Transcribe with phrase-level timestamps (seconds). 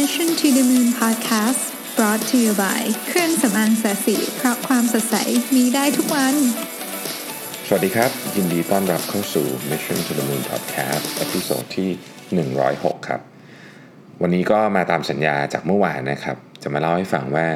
[0.00, 1.62] Mission to the Moon Podcast
[1.96, 5.16] brought to you by เครื่องสำอางแสสีเพราะความสดใส
[5.56, 6.34] มีได้ทุกวัน
[7.66, 11.24] สวัสดีครับ ยินดีต้อนรับเข้าสู่ Mission to the Moon Podcast ตอ
[11.62, 11.90] นที่
[12.48, 13.20] 106 ครับ
[14.22, 17.46] วันนี้ก็มาตามสัญญาจากเมื่อวานนะครับ จะมาเล่าให้ฟังว่า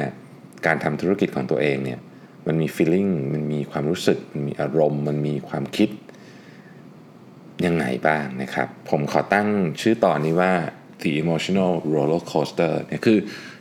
[0.65, 1.99] การทำธุรกิจของตัวเองเนี่ย
[2.47, 5.89] มันมี feeling มันมีความรู้สึก มันมีอารมณ์ มันมีความคิด
[7.65, 9.47] ยังไงบ้างนะครับ ผมขอตั้ง
[9.81, 10.53] ชื่อตอนนี้ว่า
[11.03, 13.17] the emotional roller coaster เนี่ยคือ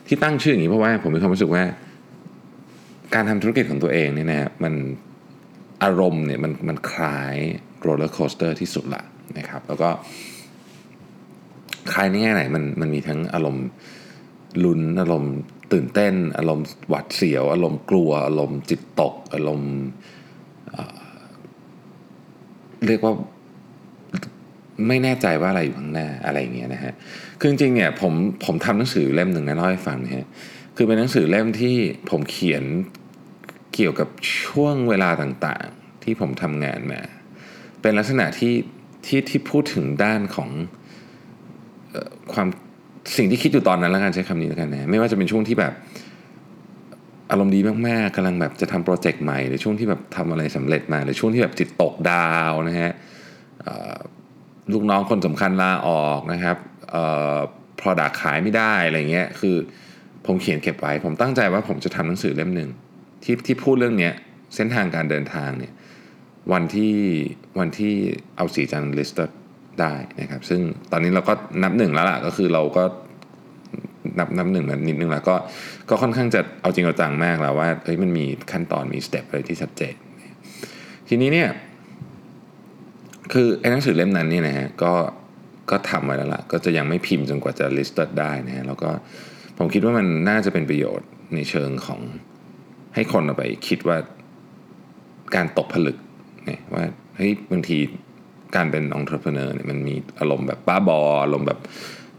[0.06, 1.64] ที่ตั้งชื่ออย่างนี้เพราะว่าผมมีความรู้สึกว่า
[3.14, 4.74] การทำธุรกิจของตัวเองเนี่ยนะมัน
[5.82, 7.36] อารมณ์เนี่ยมันมันคล้าย
[7.82, 9.02] roller coaster ที่สุดละ
[9.38, 9.88] นะครับ แล้วก็
[11.92, 13.66] คล้ายในแง่ไหนมันมันมีทั้งอารมณ์
[14.64, 15.34] ลุ้นอารมณ์
[15.72, 19.72] ตื่นเต้น อารมณ์หวาดเสียว อารมณ์กลัว อารมณ์จิตตก อารมณ์
[20.68, 20.98] เอ่อ
[22.86, 23.12] เรียกว่า
[24.88, 26.92] ไม่แน่ใจว่าอะไรอยู่ข้างหน้าอะไรอย่างเงี้ยนะฮะ
[27.38, 28.12] คือจริงๆเนี่ยผม
[28.44, 30.27] ผมทำหนังสือเล่มหนึ่งนะเล่าให้ฟังนะฮะ
[30.77, 31.77] คือเป็นหนังสือเล่มที่
[32.10, 32.64] ผมเขียน
[33.74, 34.08] เกี่ยวกับ
[34.42, 37.00] ช่วงเวลาต่างๆ ที่ผมทำงานมา
[37.83, 38.55] เป็นลักษณะที่
[39.06, 40.50] ที่ที่พูดถึงด้านของ
[41.94, 42.48] ออความ
[43.16, 45.72] สิ่งที่คิดอยู่ตอนนั้นแล้วกันใช้คำนี้แล้วกันนะไม่ว่าจะเป็นช่วงที่แบบ
[47.30, 52.92] อารมณ์ดีมากๆกำลังแบบจะทำโปรเจกต์ใหม่หรือช่วงที่แบบทำอะไรสำเร็จมาหรือช่วงที่แบบจิตตกดาวนะฮะ
[54.72, 56.56] ลูกน้องคนสำคัญลาออกนะครับ
[56.91, 57.39] เอ่อ
[57.81, 59.56] product ขายไม่ได้อะไรเงี้ยคือ
[60.27, 62.70] ผมเขียนเก็บไว้ ผมตั้งใจว่าผมจะทำหนังสือเล่มหนึ่ง
[63.25, 64.12] ที่ที่พูดเรื่องเนี้ย
[64.55, 65.73] เส้นทางการเดินทางเนี่ย
[66.53, 66.95] วันที่
[67.58, 67.95] วันที่
[68.36, 69.36] เอาสีจันลิสต์
[69.81, 70.61] ได้นะครับ ซึ่ง
[70.92, 72.84] ตอนนี้เราก็นับหนึ่งแล้วล่ะก็คือเราก็
[74.19, 75.36] นับนับหนึ่งนิดนึงแล้วก็
[75.91, 79.95] ก็ค่อนข้างจะเอาจริงเอาจังมากแล้วว่าเฮ้ยมันมีขั้นตอนมีสเต็ปอะไรที่ชัดเจน
[81.08, 81.48] ทีนี้เนี่ย
[83.32, 84.92] คือไอ้หนังสือเล่มนั้นเนี่ยนะฮะก็
[85.70, 88.91] ก็ทำไว้แล้วล่ะก็จะยังไม่พิมพ์จนกว่าจะลิสต์ได้นะฮะแล้วก็
[89.58, 92.01] ผมคิดว่ามันน่าจะเป็นประโยชน์ในเชิงของ
[92.95, 93.96] ให้คนเอาไปคิดว่า
[95.34, 95.96] การตกผลึก
[96.45, 96.84] เนี่ยว่า
[97.17, 97.78] เฮ้ยบางที
[98.56, 101.58] การเป็นองค์ประกอบเนี่ยมันมีอารมณ์แบบบ้าบออารมณ์แบบ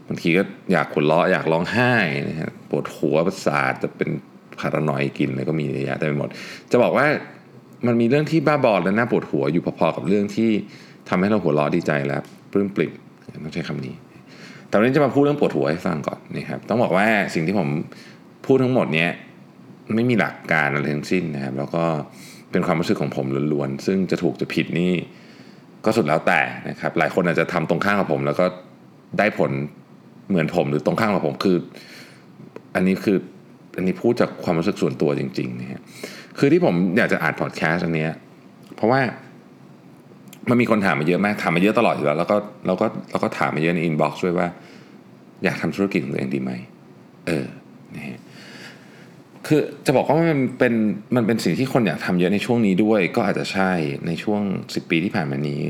[0.08, 1.94] บางทีก็อยากหัวเราะอยากร้องไห้
[2.28, 4.10] นะฮะปวดหัวประสาทจะเป็น
[4.60, 6.28] พารานอยกินอะไรก็มีเยอะแยะเต็มไปหมด
[6.70, 7.06] จะบอกว่า
[7.86, 10.50] มันมีเรื่องที่บ้าบอและน่าปวดหัวอยู่พอๆกับเรื่องที่
[11.08, 12.18] ทำให้เราหัวเราะดีใจและ
[12.52, 12.92] ปลื้มปริ่ม
[13.44, 13.94] ต้องใช้คำนี้
[14.68, 17.68] แต่วันนี้จะมาพูดเรื่องปวดหัวให้ฟังก่อนนะครับต้องบอกว่าสิ่งที่ผม
[18.46, 19.10] พูดทั้งหมดเนี้ย
[19.94, 21.84] ไม่มีหลักการอะไรทั้งสิ้นนะครับ แล้วก็
[22.50, 24.92] เป็นความรู้สึกของผมล้วนๆซึ่งจะถูกจะผิดนี่
[25.84, 28.46] ก็สุดแล้วแต่นะครับ หลายคนอาจจะทำตรงข้ามกับผม แล้วก็
[29.18, 29.50] ได้ผล
[30.28, 31.56] เหมือนผมหรือตรงข้ามกับผมคือ
[32.74, 33.18] อันนี้คือ
[33.76, 35.82] อันนี้พูดจากความรู้สึกส่วนตัวจริงๆนะฮะ
[36.38, 38.08] คือที่ผมอยากจะอัดพอดแคสต์อันนี้
[38.76, 39.00] เพราะว่า
[40.50, 42.36] มันมีคนถามมาเยอะมากถามมาเยอะตลอดอยู่แล้วแล้วก็
[42.66, 44.48] เราก็เราก็ถามมาเยอะใน inbox ด้วยว่า
[45.44, 46.52] อยากทำธุรกิจของตัวเองดีไหม
[47.26, 47.46] เออ
[47.94, 48.18] นะฮะ
[49.46, 50.74] คือจะบอกว่ามันเป็น
[51.16, 53.72] มันเป็นสิ่งที่คนอยากทำเยอะในช่วงนี้ด้วย ก็อาจจะใช่
[54.06, 55.62] ในช่วง 10 ปีที่ผ่านมานี้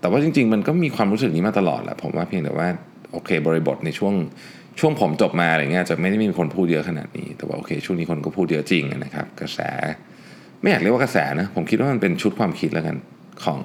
[0.00, 2.68] แต่ว่าจริง ๆ มันก็มีความรู้สึกนี้มาตลอดแหละผมว่าเพียงแต่ว่า
[3.12, 4.14] โอเค บริบทในช่วง
[4.80, 9.60] ช่วงผมจบมาอะไรเงี้ยจะไม่ได้มีคนพูดเยอะขนาดนี้ แต่ว่าโอเค ช่วงนี้คนก็พูดเยอะจริงนะครับ กระแส
[10.60, 12.96] ไม่อยากเรียกว่ากระแสนะผมคิดว่ามันเป็นชุดความคิดแล้วกัน
[13.44, 13.58] ของ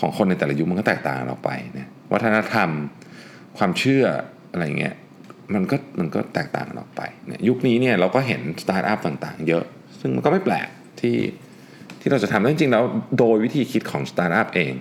[0.00, 2.70] ของคนในแต่ละยุคมันก็แตกต่างออกไปนะวัฒนธรรม
[3.58, 4.04] ความเชื่อ
[4.52, 4.94] อะไรเงี้ย
[5.54, 9.64] มันก็มันก็แตกต่างออกไปนี่ยยุคนี้เนี่ยเราก็เห็นสตาร์ทอัพต่างๆ เยอะ
[10.00, 10.68] ซึ่งมันก็ไม่แปลก
[11.00, 11.16] ที่
[12.00, 12.82] ที่เราจะทำแล้วจริงๆแล้ว
[13.18, 14.72] โดยวิธีคิดของสตาร์ทอัพเอง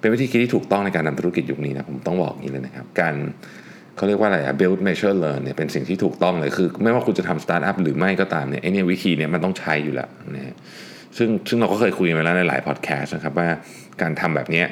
[0.00, 3.14] เป็นวิธีคิดที่ถูกต้องในการทำธุรกิจยุคนี้นะผมต้องบอกอย่างนี้เลยนะครับ การ
[3.96, 10.54] เขาเรียกว่าอะไรอะ build measure learn เนี่ยเป็นสิ่งที่ถูกต้องเลยคือ ไม่ว่าคุณจะทำสตาร์ทอัพหรือไม่ก็ตามเนี่ยไอเนี่ยวิธีเนี่ยมันต้องใช้อยู่แล้วนะฮะ
[11.16, 13.48] ซึ่งซึ่งเราก็เคยคุยมาแล้วในหลายพอดแคสต์นะครับว่า
[14.02, 14.64] การทำแบบนี้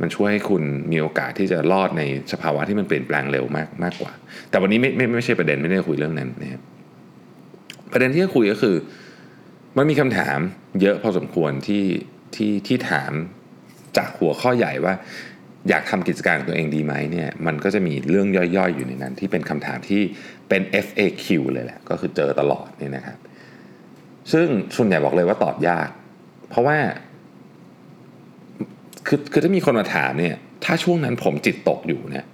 [0.00, 4.12] มันช่วยให้คุณมีโอกาสที่จะรอดในสภาวะที่มันเปลี่ยนแปลงเร็วมากมากกว่า
[4.50, 6.62] แต่วันนี้ไม่ไม่ไม่ใช่ประเด็นไม่ได้คุยเรื่องนั้นนะครับ
[7.92, 8.76] ประเด็นที่จะคุยก็คือ
[9.76, 10.38] มันมีคำถาม
[10.80, 11.84] เยอะพอสมควรที่
[12.34, 13.12] ที่ที่ถาม
[13.96, 14.94] จากหัวข้อใหญ่ว่า
[15.68, 20.02] อยากทำกิจการของตัวเองดีไหมเนี่ยมันก็จะมีเรื่องย่อยๆ อยู่ในนั้น ที่เป็นคำถามที่
[20.48, 23.18] เป็น FAQ เลยแหละก็คือเจอตลอดนี่นะครับ
[24.32, 24.46] ซึ่ง
[24.76, 25.88] ส่วนใหญ่บอกเลยว่าตอบยาก
[26.50, 26.76] เพราะว่า
[29.06, 30.34] คือคือถ้ามีคนมาถามเนี่ย
[30.64, 32.26] ถ้าช่วงนั้นผมจิตตกอยู่เนี่ย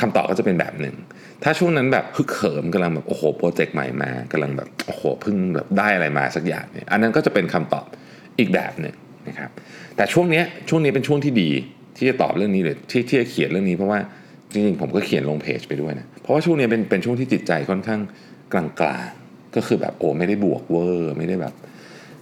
[0.00, 0.96] คำตอบก็จะเป็นแบบหนึ่ง
[1.44, 7.86] ถ้าช่วงนั้นแบบฮึกเหิมกำลังแบบโอ้โหโปรเจกต์ใหม่มากำลังแบบโอ้โหเพิ่งแบบได้อะไรมาสักอย่างเนี่ยอันนั้นก็จะเป็นคำตอบ
[8.38, 8.94] อีกแบบหนึ่ง
[9.28, 9.50] นะครับ
[9.96, 11.50] แต่ช่วงเนี้ยช่วงนี้เป็นช่วงที่ดี
[11.96, 13.98] ที่จะตอบเรื่องนี้เลยที่ที่จะเขียนเรื่องนี้เพราะว่า
[14.52, 18.00] จริงๆผมก็เขียนลงเพจไปด้วยนะเพราะว่าช่วงนี้เป็นเป็นช่วงที่จิตใจค่อนข้าง
[18.52, 18.64] กลา
[19.06, 19.25] งๆ
[19.56, 21.54] ก็คือแบบโอ้ไม่ได้บวกเวอร์ไม่ได้แบบ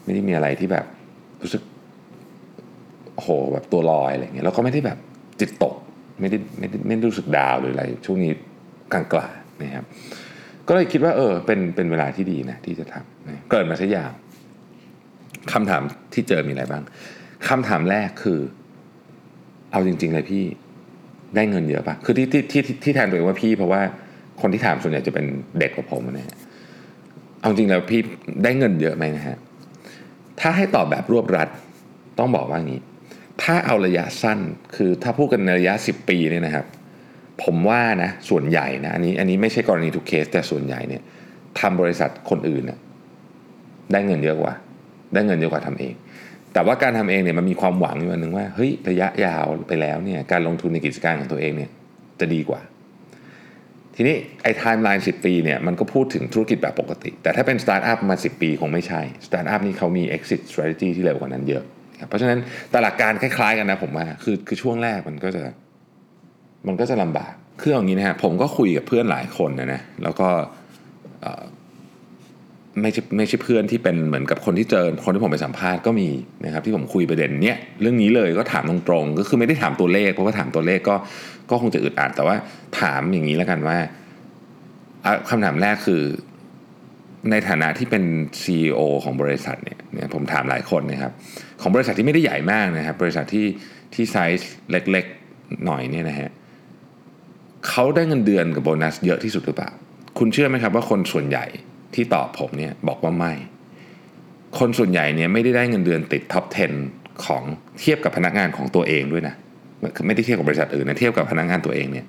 [0.05, 0.87] ไม่ได้มีอะไรที่แบบ
[1.43, 1.63] รู้สึก
[3.15, 4.99] โอ้โหแบบตัวลอยอะไรเงี้ยแล้วก็ไม่ได้แบบ
[5.41, 5.75] จิตตก
[6.21, 8.33] ไม่ได้ไม่ได้ไม่ได้รู้สึกดาวหรืออะไร ช่วงนี้
[8.93, 9.85] กลางๆนะครับ
[10.69, 14.13] ก็เลยคิดว่า เออ เป็นเป็นเวลาที่ดีนะที่จะทำนะเกิดมาซะยาว
[15.53, 15.83] คำถาม
[16.15, 16.83] ที่เจอมีอะไรบ้าง
[17.49, 18.41] คำถามแรกคือ
[19.73, 20.43] เอาจริง ๆ เลยพี่
[21.37, 23.81] ได้เงินเยอะปะคือที่ที่ที่ที่แทนตัวเองว่าพี่เพราะว่า
[24.41, 25.27] คนที่ถามส่วนใหญ่จะเป็น
[25.59, 26.37] เด็กกว่าผมนะฮะ
[27.45, 28.01] เอาจริงแล้วพี่
[28.43, 29.37] ได้เงินเยอะไหมนะฮะ
[30.41, 31.49] ถ้าให้ตอบแบบรวบรัด
[32.19, 32.81] ต้องบอกว่างี้
[33.43, 34.39] ถ้าเอาระยะสั้น
[34.77, 36.67] คือถ้าพูดกันในระยะ 10 ปีเนี่ยนะครับ
[37.43, 41.03] ผมว่านะส่วนใหญ่นะอันนี้อันนี้ไม่ใช่กรณีทุกเคสแต่ส่วนใหญ่เนี่ย
[41.61, 42.79] ทำบริษัทคนอื่นเนี่ย
[43.93, 44.55] ได้เงินเยอะกว่า
[45.15, 45.95] ได้เงินเยอะกว่าทำเอง
[46.53, 51.71] แต่ว่าการทำเองเนี่ยมันมีความหวังอยู่อันหนึ่งว่าเฮ้ยระยะยาวไปแล้วเนี่ยการลงทุนในกิจการของตัวเองเนี่ย
[52.21, 52.61] จะดีกว่า
[53.97, 61.65] ทีนี้ไอ้ไทม์ไลน์สิบปีเนี่ยมันก็พูดถึงธุรกิจแบบปกติ แต่ถ้าเป็นสตาร์ทอัพมา 10 ปีคงไม่ใช่สตาร์ทอัพนี่เขามี exit strategy ที่เร็วกว่านั้นเยอะ
[62.09, 62.39] เพราะฉะนั้น
[62.75, 65.43] ตลาดการคล้ายๆกันนะผมว่าคือคือช่วงแรกมันก็จะ
[66.67, 70.29] มันก็จะลำบากคืออย่างนี้นะฮะผมก็คุยกับเพื่อนหลายคนนะนะแล้วก็
[72.83, 76.09] ไม่ใช่ไม่ใช่เพื่อนที่เป็นเหมือนกับคนที่เจอคนที่ผมไปสัมภาษณ์ก็มี
[76.45, 80.97] นะครับที่ผมคุยประเด็นเนี้ยเรื่องนี้เลยก็ถามตรงๆก็คือไม่ได้ถามตัวเลข เพราะว่าถามตัวเลขก็
[81.51, 82.37] ก็คงจะอึดอัดแต่ว่า
[82.81, 83.79] ถามอย่างนี้แล้วกันว่า
[85.29, 86.03] คำถามแรกคือ
[87.31, 88.05] ในฐานะที่เป็น
[88.43, 91.13] CEO ของบริษัทเนี่ยเนี่ยผมถามหลายคนนะครับ
[91.61, 93.47] ของบริษัทที่ไม่ได้ใหญ่มากนะครับ บริษัทที่
[93.95, 96.31] ที่ไซส์เล็กๆหน่อยเนี่ยนะฮะ
[97.69, 99.71] เขาได้เงินเดือนกับโบนัสเยอะที่สุดหรือเปล่า
[100.19, 101.47] คุณเชื่อไหมครับว่าคนส่วนใหญ่
[101.95, 103.33] ที่ตอบผมเนี่ยบอกว่าไม่
[104.59, 106.45] คนส่วนใหญ่เนี่ยไม่ได้ได้เงินเดือนติด top
[106.87, 107.43] 10 ของ
[107.81, 109.35] เทียบกับพนักงานของตัวเองด้วยนะ
[110.07, 112.07] ไม่ได้เทียบกับบริษัทอื่นนะเทียบกับพนักงานตัวเองเนี่ย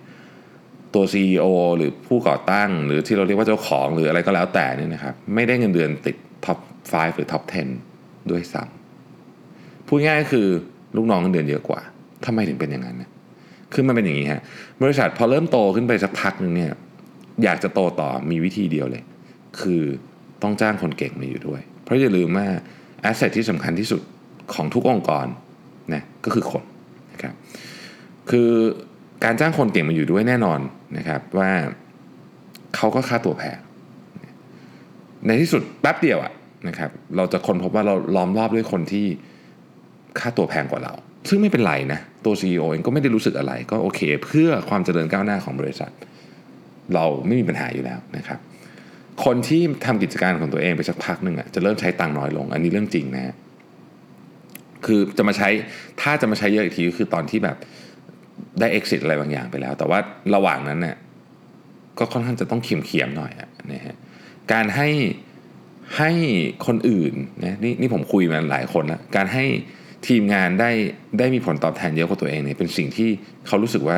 [0.94, 1.46] ตัว CEO
[1.78, 6.16] หรือผู้ก่อตั้ง หรือที่เราเรียกว่าเจ้าของหรืออะไรก็แล้วแต่นี่นะครับไม่ได้เงินเดือนติด
[6.46, 6.58] ท็อป
[6.88, 7.44] 5 หรือท็อป
[7.88, 10.48] 10 ด้วยซ้ำพูดง่ายคือ
[10.96, 11.82] ลูกน้องเงินเดือนเยอะกว่า
[12.26, 13.10] ทำไมถึงเป็นอย่างนั้นนะ
[13.74, 14.42] คือมันเป็นอย่างนี้ฮะ
[14.84, 16.72] บริษัทพอเริ่มโตขึ้นไปสักพักหนึ่งเนี่ย
[17.44, 19.04] อยากจะโตต่อมีวิธีเดียวเลย
[19.62, 19.84] คือ
[20.44, 22.48] ต้องจ้างคนเก่งมาอยู่ด้วย เพราะอย่าลืมว่า
[23.02, 24.02] แอสเซทที่สำคัญที่สุด
[24.54, 25.28] ของทุกองค์กร
[25.94, 26.64] นะก็คือคน
[27.12, 27.34] นะครับ
[28.30, 28.50] คือ
[29.24, 30.60] การจ้างคนเก่งมาอยู่ด้วยแน่นอน
[30.98, 31.52] นะครับว่า
[32.76, 33.58] เขาก็ค่าตัวแพง
[35.26, 36.34] ในที่สุดแป๊บเดียวอะ
[36.68, 39.06] นะครับเราจะคนพบว่าเราล้อมรอบด้วยคนที่
[40.20, 40.94] ค่าตัวแพงกว่าเรา
[41.30, 45.92] ซึ่งไม่เป็นไรนะ ตัว CEO เองก็ไม่ได้รู้สึกอะไร ก็โอเค เพื่อความเจริญก้าวหน้าของบริษัท
[46.94, 48.40] เราไม่มีปัญหาอยู่แล้วนะครับ
[49.24, 53.36] คนที่ทำกิจการของตัวเองไปสักพักหนึ่งอะจะเริ่มใช้ตังค์น้อยลง อันนี้เรื่องจริงนะ
[54.86, 55.50] คือจะมาใช้
[56.02, 57.58] ถ้าจะมาใช้เยอะอีกทีก็คือตอนที่แบบ
[58.60, 60.00] ได้ exit อะไรบางอย่างไปแล้ว แต่ว่า
[60.36, 60.96] ระหว่างนั้นเนี่ย
[62.00, 63.32] ก็ค่อนข้างจะต้องเขียมเขียมหน่อย
[63.74, 63.96] นะฮะ
[64.54, 64.90] การให้
[65.98, 66.12] ให้
[66.68, 67.14] คนอื่น
[67.46, 69.46] นะนี่นี่ผมคุยมาหลายคนแล้วการให้
[70.08, 70.72] ทีมงานได้
[71.20, 73.10] ได้มีผลตอบแทนเยอะกว่าตัวเองเนี่ยเป็นสิ่งที่
[73.48, 73.98] เขารู้สึกว่า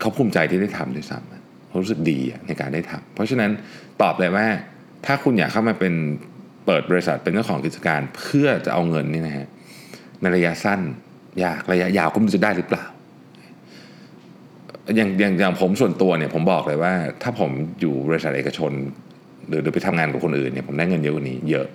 [0.00, 1.41] เขาภูมิใจที่ได้ทำด้วยซ้ำ
[1.80, 3.50] รู้สึกดีในการได้ทำเพราะฉะนั้น
[4.02, 4.46] ตอบเลยว่า
[5.06, 5.94] ถ้าคุณอยากเข้ามาเป็น
[6.66, 9.46] เปิดบริษัทเป็นเจ้าของกิจการเพื่อจะเอาเงินนี่นะฮะ
[10.20, 10.80] ในระยะสั้น
[11.44, 12.84] ยากระยะยาวก็ไม่รู้จะได้หรือเปล่า
[14.96, 16.92] อย่างอย่างอย่างผมส่วนตัวเนี่ยผมบอกเลยว่า
[17.22, 18.72] ถ้าผมอยู่บริษัทเอกชน
[19.48, 21.66] หรือไปทำงานกับคนอื่นเนี่ยผมได้เงินเยอะกว่านี้เยอะ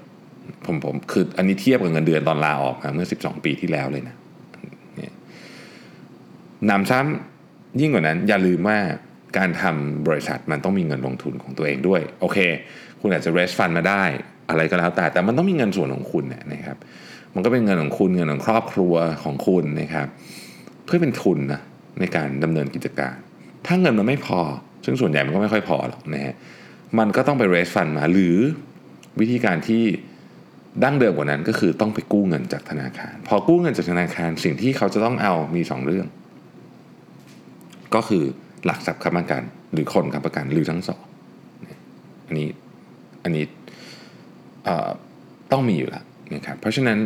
[0.66, 4.16] ผมผมคืออันนี้เทียบกับเงินเดือนตอนลาออกมาเมื่อ 12 ปีที่แล้วเลยนะ
[6.70, 8.78] นำซ้ำยิ่งกว่านั้นอย่าลืมว่า
[9.38, 12.38] การทำบริษัทมันต้องมีเงินลงทุนของตัวเองด้วย โอเค
[13.02, 14.04] คุณอาจจะ raise fund มาได้
[14.50, 16.78] อะไรก็แล้วแต่ แต่มันต้องมีเงินส่วนของคุณนะครับ
[17.36, 20.08] มันก็เป็นเงินของคุณเงินของครอบครัวของคุณนะครับ
[20.86, 21.62] เพื่อเป็นทุนนะ
[22.00, 23.16] ในการดำเนินกิจการ
[23.68, 24.40] ถ้าเงินมันไม่พอ
[24.86, 26.36] ซึ่งส่วนใหญ่มันก็ไม่ค่อยพอหรอกนะฮะ
[27.00, 28.38] มันก็ต้องไป raise fund มา หรือ
[29.20, 29.84] วิธีการที่
[30.84, 36.08] ดั้งเดิมกว่านั้นก็คือต้องไปกู้เงินจากธนาคาร พอกู้เงินจากธนาคารสิ่งที่เขาจะต้องเอามี 2 เรื่อง
[37.96, 38.26] ก็คือ
[38.66, 41.02] หลักทรัพย์ค้ำประกัน หรือคนค้ำประกันหรือทั้งสอง
[42.28, 42.48] อันนี้
[43.24, 43.46] อันนี้
[45.52, 46.04] ต้องมีอยู่แล้ว
[46.36, 46.98] นะครับเพราะฉะนั้น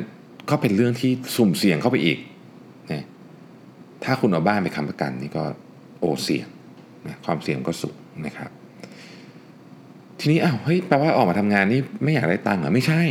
[0.49, 2.17] ก็เป็นเรื่องที่สุ่มเสี่ยงเข้าไปอีก
[2.91, 3.03] นะ
[4.03, 5.43] ถ้าคุณเอาบ้านไปค้ำประกันนี่ก็
[5.99, 6.47] โอเสี่ยง
[7.07, 8.51] นะความเสี่ยงก็สูงนะครับ
[10.19, 13.01] ทีนี้อ้าวเฮ้ยแปลว่าออกมาทำงานนี่ไม่อยากได้ตังค์เหรอไม่ใช่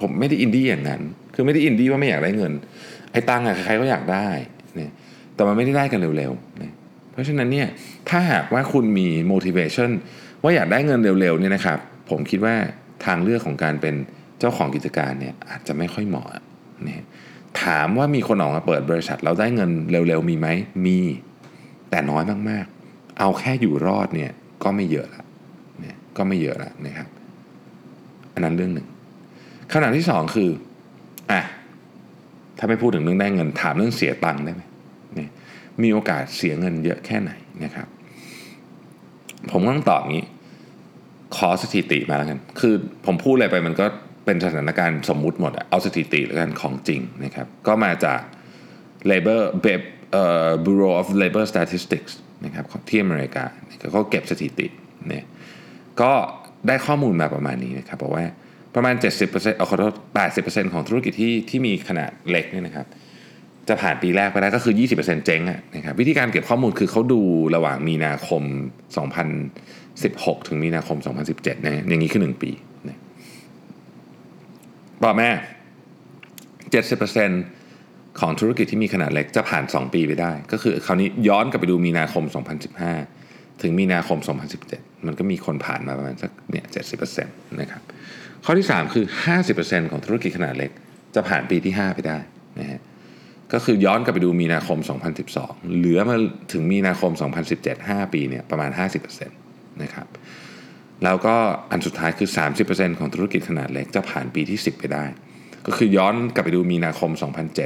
[0.00, 1.00] ผมไม่ได้อินดี้อย่างนั้น
[1.34, 2.52] คือไม่ได้อินดี้ว่าไม่อยากได้เงิน
[3.12, 4.28] ไอ้ตังค์อะใครก็อยากได้
[4.78, 4.88] นี่
[5.34, 7.68] แต่มันไม่ได้ได้กันเร็วๆนะเราะฉะนั้นเนี่ย
[8.08, 9.90] ถ้าหากว่าคุณมี motivation
[10.42, 11.78] ว่าอยากได้เงินเร็วๆเนี่ยนะครับ
[12.10, 12.54] ผมคิดว่า
[13.04, 13.94] ทางเลือกของการเป็น
[14.38, 16.28] เจ้าของกิจการเนี่ยอาจจะไม่ค่อยเหมาะ
[16.88, 17.04] นะ
[17.62, 20.48] ถามว่ามีคนออกมาเปิดบริษัทเราได้เงินเร็วๆมีไหม
[20.86, 20.98] มี
[21.90, 25.24] แต่น้อยมากๆ เอาแค่อยู่รอดเนี่ยก็ไม่เยอะละ
[25.80, 27.08] เนี่ยก็ไม่เยอะละนะครับ
[28.34, 28.88] อันนั้นเรื่องหนึ่ง
[29.72, 30.50] ขณะที่สองคือ
[31.30, 31.42] อะ
[32.58, 34.62] ถ้าไม่พูดถึงเรื่องได้เงิน ถามเรื่องเสียตังค์ได้ไหม
[35.82, 37.30] มีโอกาสเสียเงินเยอะแค่ไหน
[37.64, 37.88] นะครับ
[39.50, 40.26] ผมต้องตอบงี้
[41.36, 42.74] ขอสถิติมาแล้วกัน คือ
[43.06, 43.86] ผมพูดอะไรไปมันก็
[44.24, 48.20] เป็นสถานการณ์สมมุติหมดอะเอาสถิติแล้วกันของจริงนะครับ ก็มาจาก
[49.10, 49.42] Labor
[50.64, 52.12] Bureau of Labor Statistics
[52.44, 53.44] นะครับที่อเมริกา
[53.92, 54.66] เขาเก็บสถิติ
[55.08, 55.24] เนี่ย
[56.02, 56.12] ก็
[56.66, 58.24] ได้ข้อมูลมาประมาณนี้นะครับบอกว่า
[58.74, 58.94] ประมาณ
[59.26, 59.94] 70%เอาขอโทษ
[60.34, 62.86] 80%ของธุรกิจที่ที่มีขนาดเล็กเนี่ยนะครับ
[63.70, 65.42] จะผ่านปีแรกไปได้ก็คือ 20%เจ๊ง
[65.74, 67.20] นะครับวิธีการเก็บข้อมูลคือเขาดู
[67.56, 68.42] ระหว่างมีนาคม
[69.60, 70.98] 2016 ถึงมีนาคม
[71.32, 72.50] 2017นะอย่างนี้คือ 1 ปี
[72.88, 72.98] นะ
[75.02, 75.30] บอกแม่
[77.34, 82.24] 70%ของธุรกิจที่มีขนาดเล็กจะผ่าน 2 ปีไปได้ ก็คือคราวนี้ย้อนกลับไปดูมีนาคม
[82.92, 84.18] 2015 ถึงมีนาคม
[84.62, 86.64] 2017 มันก็มีคนผ่านมาประมาณสักเนี่ย
[87.12, 87.24] 70%
[87.60, 87.82] นะครับ
[88.44, 89.04] ข้อที่ 3 คือ
[89.48, 90.70] 50%ของธุรกิจขนาดเล็ก
[91.14, 92.18] จะผ่านปีที่ 5 ไปได้
[93.52, 94.78] ก็คือย้อนกลับไปดูมีนาคม
[95.28, 96.16] 2012 เหลือมา
[96.52, 97.12] ถึงมีนาคม
[97.52, 98.70] 2017 5 ปีเนี่ยประมาณ
[99.20, 100.06] 50%นะครับ
[101.04, 101.36] แล้วก็
[101.70, 102.28] อันสุดท้ายคือ
[102.64, 105.04] 30%ของธุรกิจขนาดเล็กจะผ่านปีที่ 10 ไปได้
[105.66, 107.10] ก็คือย้อนกลับไปดูมีนาคม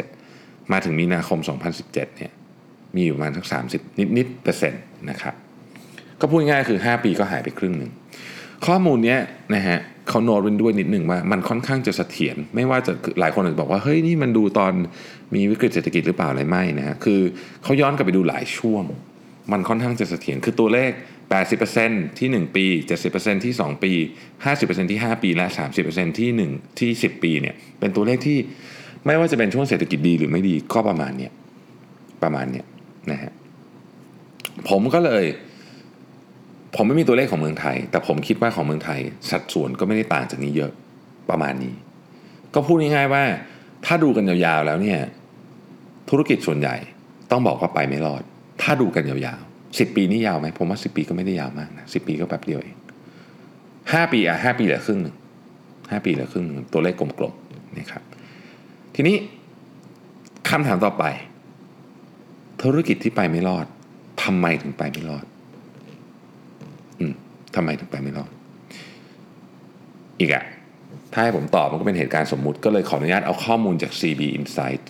[0.09, 1.39] 2007 มาถึงมีนาคม
[1.69, 2.33] 2017 เนี่ย
[2.97, 5.35] มีอยู่ประมาณสัก 30 นิดๆเปอร์เซ็นต์นะครับ
[6.21, 7.93] ก็พูดง่ายคือ 5 ปีก็หายไปครึ่งหนึ่ง
[8.67, 9.21] ข้อมูลเนี้ย
[9.55, 14.73] นะฮะเขาโน้ตไว้ด้วยนิดหนึ่งว่ามันค่อนข้างจะเสถียรไม่ว่าจะหลายคนอาจจะบอกว่า เฮ้ย นี่มันดูตอน
[15.35, 17.21] มีวิกฤตเศรษฐกิจหรือเปล่าอะไรไม่นะฮะคือ
[17.63, 18.85] เขาย้อนกลับไปดูหลายช่วง
[19.53, 20.91] มันค่อนข้างจะเสถียรคือตัวเลข
[21.55, 22.67] 80%ที่ 1 ปี
[23.05, 23.93] 70%ที่ 2 ปี
[24.45, 25.47] 50%ที่ 5 ปี และ
[25.85, 28.39] 30%ที่1ที่ 10 ปีเนี่ยเป็นตัวเลขที่
[29.07, 31.33] ไม่ว่าจะเป็นช่วงเศรษฐกิจดีหรือไม่ดีก็ประมาณเนี้ย
[32.23, 32.67] ประมาณเนี้ย
[33.11, 33.33] นะฮะ
[34.69, 35.25] ผมก็เลย
[36.77, 39.01] ผมไม่มีตัวเลขของเมืองไทย แต่ผมคิดว่าของเมืองไทย
[39.31, 40.73] สัดส่วนก็ไม่ได้ต่างจากนี้เยอะ
[41.31, 41.75] ประมาณนี้
[42.55, 43.25] ก็พูดง่ายๆว่า
[43.87, 45.01] ถ้าดูกันยาวๆแล้วเนี่ย
[46.11, 46.77] ธุรกิจส่วนใหญ่
[47.31, 48.23] ต้องบอกว่าไปไม่รอด
[48.63, 52.77] ถ้าดูกันยาวๆสิบปีนี่ยาวไหมผมว่าสิบปีก็ไม่ได้ยาวมากนะสิปีก็แป๊บเดียวเอง
[53.93, 55.17] ห้าปีอะห้าปีเหลือครึ่งหนึ่ง
[55.91, 58.03] ห้าปีเหลือครึ่งหนึ่งตัวเลขกลมๆนะครับ
[58.95, 59.17] ทีนี้
[60.49, 61.05] คำถามต่อไป
[62.63, 63.67] ธุรกิจที่ไปไม่รอด
[64.23, 65.25] ทำไมถึงไปไม่รอด
[67.01, 67.15] อืม
[67.55, 68.31] ทำไมถึงไปไม่รอด
[70.21, 70.45] อีกอะ
[71.13, 74.83] ถ้าให้ผมตอบมันก็เป็นเหตุการณ์สมมุติก็เลยขออนุญาตเอาข้อมูลจาก CB Insight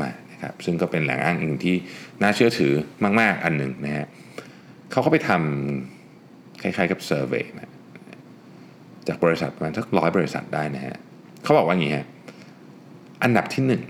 [0.00, 0.10] มา
[0.42, 1.76] นะครับซึ่งก็เป็นแหล่งอ้างอิงที่
[2.22, 2.72] น่าเชื่อถือ
[3.20, 4.06] มาก ๆ อันหนึ่งนะฮะ
[4.90, 7.72] เขาก็ไปทำคล้าย ๆ กับเซอร์เวยนะ
[9.08, 10.96] จากบริษัทประมาณสักร้อยบริษัทได้นะฮะ
[11.42, 12.06] เขาบอกว่าอย่างนี้ฮะ
[13.22, 13.82] อันดับที่หนึ่ง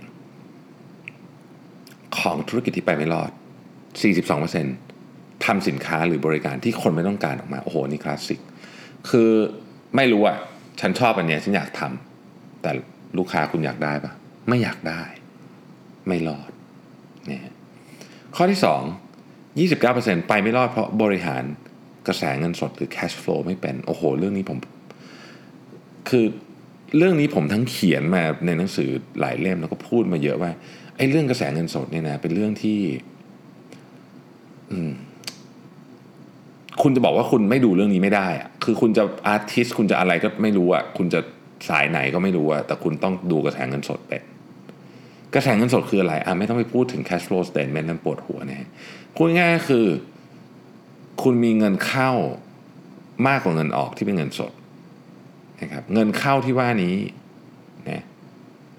[2.19, 3.31] ของธุรกิจที่ไปไม่รอด
[4.23, 8.41] 42%ทำสินค้าหรือบริการที่คนไม่ต้องการออกมา โอ้โห นี่คลาสสิก
[9.09, 9.31] คือ
[9.97, 10.37] ไม่รู้อะ
[10.81, 12.71] ฉันชอบอันเนี้ยฉันอยากทำแต่
[13.19, 14.13] ลูกค้าคุณอยากได้ปะ
[14.49, 15.03] ไม่อยากได้
[16.07, 16.51] ไม่รอด
[17.27, 17.43] เนี่ย
[18.37, 18.67] ข้อที่ 2
[19.79, 21.43] 29%ไปไม่รอดเพราะบริหาร
[22.07, 24.59] กระแสเงินสดหรือ cash flow ไม่เป็น โอ้โห เรื่องนี้ผม
[26.09, 26.25] คือ
[26.97, 28.91] เรื่องนี้ผมทั้งเขียนมาในหนังสือ
[29.21, 30.51] หลายเล่มแล้วก็พูดมาเยอะว่า
[30.97, 32.79] ไอ้เรื่องกระแสเงินสดเนี่ยนะ เป็นเรื่องที่
[36.83, 41.21] คุณจะบอกว่าคุณไม่ดูเรื่องนี้ไม่ได้อะคือคุณจะอาร์ติสคุณจะอะไรก็ไม่รู้อะคุณจะ
[41.69, 44.23] สายไหนก็ไม่รู้อะแต่คุณต้องดูกระแสเงินสดเป็น
[45.35, 48.65] กระแสเงินสดคืออะไรอะไม่ต้องไปพูดถึง cash flow statement นั้นปวดหัวเนี่ย
[49.15, 49.87] พูดง่ายคือ
[51.23, 52.11] คุณมีเงินเข้า
[53.29, 54.53] มากกว่าเงินออกที่เป็นเงินสด
[55.62, 56.97] นะครับเงินเข้าที่ว่านี้
[57.91, 58.03] นะ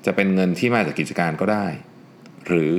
[0.05, 1.65] จะเป็นเงินที่มาจากกิจการก็ได้
[2.47, 2.71] หรือ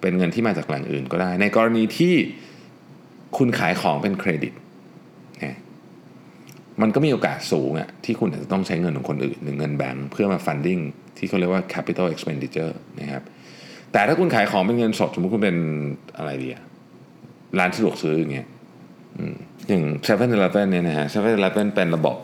[0.00, 2.14] เป็นเงินที่มาจากแหล่งอื่นก็ได้ ในกรณีที่
[3.36, 4.52] คุณขายของเป็นเครดิต
[6.82, 10.78] มันก็มีโอกาสสูงอะที่คุณอาจจะต้องใช้เงินของคนอื่นหรือเงินแบงค์เพื่อมา funding
[11.18, 13.22] ที่เขาเรียกว่า capital expenditure นะครับ
[13.92, 15.56] แต่ถ้าคุณขายของเป็นเงินสด สมมติคุณเป็น
[16.16, 16.64] อะไรดีอะ
[17.58, 18.46] ร้านสะดวกซื้ออย่างเงี้ย
[19.68, 20.28] อย่าง7 e เ e ่ e
[20.60, 22.16] อเนี่ยนะฮะ7 e เ e ่ e เป็นระบบ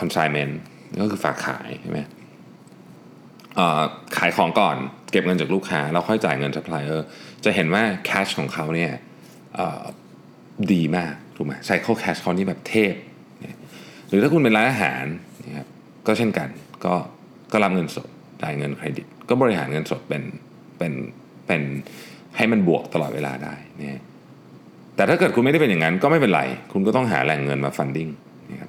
[0.00, 0.52] consignment
[1.00, 2.00] ก็คือฝากขายใช่ไหม
[4.18, 4.76] ขายของก่อน
[5.10, 7.06] เก็บเงินจากลูกค้า แล้วค่อยจ่ายเงินซัพพลายเออร์
[7.44, 8.92] จะเห็นว่า cash ของเขาเนี่ย
[10.72, 12.94] ดีมากถูกไหม cycle cash เขานี่แบบเทพ
[14.08, 15.04] หรือถ้าคุณเป็นร้านอาหาร
[15.46, 15.66] นะครับ
[16.06, 16.48] ก็เช่นกัน
[16.84, 16.94] ก็
[17.52, 18.08] ก็รับเงินสด
[18.42, 20.22] จ่ายเงินเครดิต ก็บริหารเงินสดเป็น
[20.78, 20.92] เป็น
[21.46, 21.62] เป็น
[22.36, 24.02] ให้มันบวกตลอดเวลาได้นะ
[24.96, 26.42] แต่ถ้าเกิดคุณไม่ได้เป็นอย่างนั้น ก็ไม่เป็นไร
[26.72, 28.08] คุณก็ต้องหาแหล่งเงินมา funding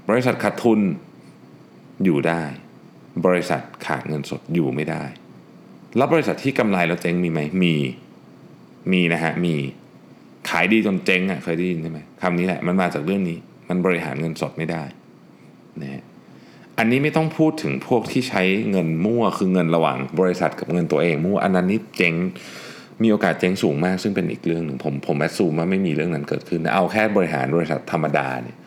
[0.09, 0.79] บริษัทขาดทุน
[2.03, 2.41] อยู่ได้
[3.25, 5.03] บริษัทขาดเงินสดอยู่ไม่ได้
[5.97, 7.75] แล้วบริษัทที่กำไรแล้วเจ๊งมีไหมมี
[8.91, 9.55] มีนะฮะมี
[10.49, 13.37] ขายดีจนเจ๊งอะเคยได้ยินใช่ไหมคำนี้แหละมันมาจากเรื่องนี้
[13.69, 14.83] มันบริหารเงินสดไม่ได้
[15.83, 16.03] นะ
[16.77, 22.15] อันนี้ไม่ต้องพูดถึงพวกที่ใช้เงินมั่วคือเงินระหว่างบริษัทกับเงินตัวเองมั่วอันนั้นนี่เจ๊ง
[23.03, 28.57] มีโอกาสเจ๊งสูงมาก ซึ่งเป็นอีกเรื่องหนึ่งผมผมแอดซูมว่าไม่มีเรื่องนั้นเกิดขึ้น เอาแค่บริหารบริษัทธรรมดาเนี่ย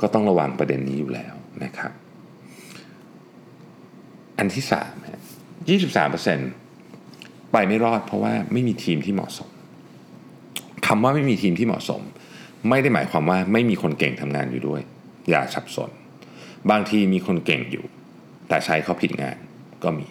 [0.00, 1.92] ก็ต้องระวังประเด็นนี้อยู่แล้วนะครับ
[4.38, 4.92] อันที่สาม
[5.68, 6.50] ยี่สิบสามเปอร์เซ็นต์
[7.52, 9.50] ไปไม่รอดเพราะว่าไม่มีทีมที่เหมาะสม
[10.86, 12.02] คำว่าไม่มีทีมที่เหมาะสม
[12.68, 14.80] ไม่ได้หมายความว่าไม่มีคนเก่งทำงานอยู่ด้วย
[15.30, 15.90] อย่าสับสน
[16.70, 17.84] บางทีมีคนเก่งอยู่
[18.48, 19.36] แต่ใช้เขาผิดงาน
[19.84, 20.06] ก็มี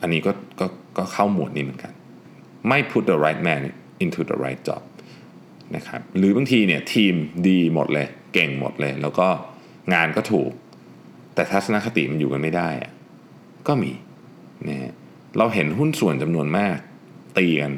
[0.00, 0.66] อันนี้ก็ก็
[0.98, 1.92] ก็เข้าหมวดนี้เหมือนกัน
[2.68, 3.62] ไม่ put the right man
[4.04, 4.82] into the right job
[5.76, 7.14] นะครับหรือบางทีเนี่ยทีม
[7.48, 9.28] ดีหมดเลย เก่งหมดเลย แล้วก็
[9.94, 10.50] งานก็ถูก
[11.34, 12.92] แต่ทัศนคติมันอยู่กันไม่ได้อะ
[13.68, 13.92] ก็มี
[14.68, 14.92] นะฮะ
[15.38, 16.76] เราเห็นหุ้นส่วนจำนวนมาก
[17.38, 17.72] ตีกัน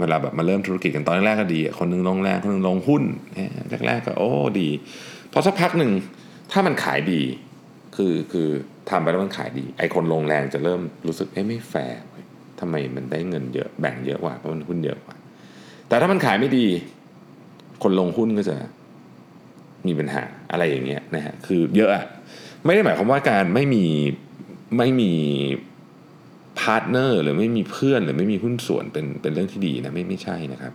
[0.00, 3.02] เวลาแบบมาเริ่มธุรกิจกันตอนแรกก็ดี คนนึงลงแรงคนนึงลงหุ้น
[3.86, 4.28] แรกๆก็โอ้
[4.60, 4.68] ดี
[5.32, 5.90] พอสักพักหนึ่ง
[6.52, 7.20] ถ้ามันขายดี
[7.96, 8.48] คือคือ
[8.90, 12.00] ทำไปแล้วมันขายดี ไอคนลงแรงจะเริ่มรู้สึกเอ้ไม่แฟร์
[12.60, 15.16] ทำไมมันได้เงินเยอะแบ่งเยอะกว่าเพราะมันหุ้นเยอะกว่า
[15.88, 16.66] แต่ถ้ามันขายไม่ดี
[17.82, 18.56] คนลงหุ้นก็จะ
[19.86, 22.04] มีปัญหาอะไรอย่างเงี้ยนะฮะคือเยอะอะ
[22.64, 23.84] ไม่ได้หมายความว่าการไม่มี
[24.78, 25.12] ไม่มี
[26.60, 30.72] partner หรือไม่มีเพื่อนหรือไม่มีหุ้นส่วนเป็นเป็นเรื่องที่ดีนะไม่ไม่ใช่นะครับ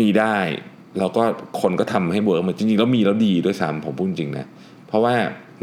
[0.00, 0.38] มีได้
[0.98, 1.22] แล้วก็
[1.60, 4.46] คนก็ทำให้ work มันจริงๆแล้วมีแล้วดีด้วยซ้ำผมพูดจริงนะ
[4.86, 5.14] เพราะว่า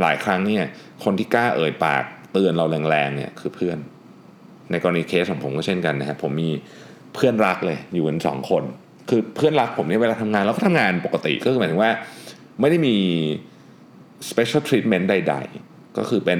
[0.02, 0.64] หลายครั้งเนี่ย
[1.04, 3.78] คนที่กล้าเอ่ยปากเตือนเราแรงๆเนี่ยคือเพื่อน
[4.72, 6.50] ในกรณีเคสของผมก็เช่นกันนะครับผมมี
[7.14, 8.64] เพื่อนรักเลยอยู่กันสองคน
[9.10, 11.92] คือเพื่อนรักผมเนี่ยเวลาทำงานเราก็ทำงานปกติก็คือหมายถึงว่า
[12.60, 12.96] ไม่ได้มี
[14.30, 15.36] special treatment ใด
[15.66, 16.36] ๆ ก็คือเป็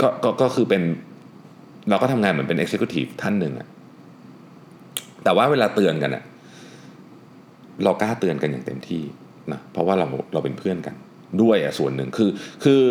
[0.00, 0.82] ก็ก็ก็คือเป็น
[1.90, 3.68] เราก็ทำงานเหมือนเป็น executive ท่านหนึ่งอะ
[5.24, 6.24] แต่ว่าเวลาเตือนกันอะ
[7.84, 9.02] เรากล้าเตือนกันอย่างเต็มที่
[9.52, 10.94] นะเพราะว่าเราเราเป็นเพื่อนกัน
[11.42, 12.30] ด้วยอะส่วนหนึ่งคือ
[12.64, 12.82] คือ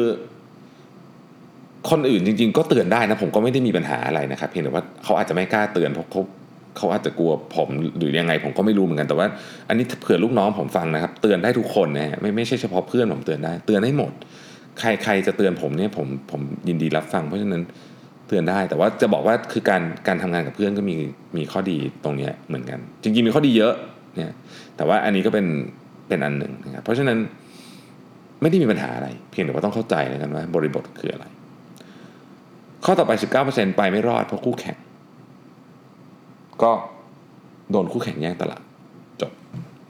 [1.90, 6.22] คนอื่นจริง ๆ ก็เตือนได้นะผมก็ไม่ได้มีปัญหาอะไรนะครับ เพียงแต่ว่าเขาอาจจะไม่กล้าเตือนเพราะเขา
[6.78, 9.28] เขาอาจจะกลัวผมหรือยังไง ผมก็ไม่รู้เหมือนกันแต่ว่า
[9.68, 14.14] อันนี้เผื่อลูกน้องผมฟังนะครับ เตือนได้ทุกคนนะฮะไม่ไม่ใช่เฉพาะเพื่อนผมเตือนได้ เตือนได้หมด
[14.80, 17.62] ใครใครจะเตือนผมเนี่ยผมผมยินดีรับฟัง เพราะฉะนั้น
[18.28, 20.96] เตือนได้ แต่ว่าจะบอกว่าคือการการทำงานกับเพื่อนก็มี
[21.38, 23.74] มีข้อดีตรงนี้เหมือนกัน จริงๆมีข้อดีเยอะ
[24.16, 24.34] เนี่ย
[24.78, 25.46] แต่ว่าอันนี้ก็เป็น
[26.08, 27.18] เป็นอันหนึ่งนะครับเพราะฉะนั้น
[28.42, 31.26] ไม่ได้มีปัญหาอะไร เพียงแต่ว่าต้องเข้าใจแล้วกันว่าบริบทคืออะไร
[32.86, 33.12] ข้อต่อไป
[33.46, 34.78] 19%ไปไม่รอดเพราะคู่แข่ง
[36.64, 36.72] ก็
[37.72, 38.62] โดนคู่แข่งแย่งตลาด
[39.22, 39.32] จบ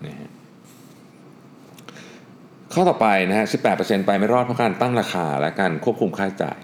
[0.06, 0.32] นะฮะ
[2.80, 6.58] ข้อต่อไปนะฮะ 18%ไปไม่รอดเพราะการตั้งราคาและการควบคุมค่าใช้จ่าย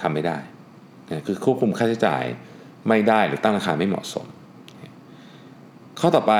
[0.00, 0.38] ทำไม่ได้
[1.10, 2.24] นะคือควบคุมค่าใช้จ่าย
[2.88, 4.26] ไม่ได้หรือตั้งราคาไม่เหมาะสม
[6.00, 6.32] ข้อต่อไป